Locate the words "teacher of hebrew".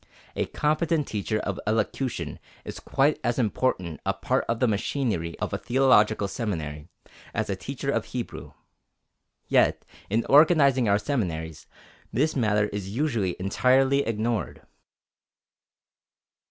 7.55-8.53